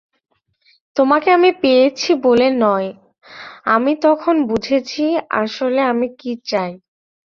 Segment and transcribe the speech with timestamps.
[0.95, 2.89] তোমাকে আমি পেয়েছি বলে নয়,
[3.67, 5.03] আমি তখন বুঝেছি
[5.41, 6.71] আসলে আমি কী চাই।